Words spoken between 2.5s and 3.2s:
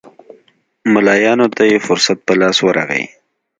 ورغی.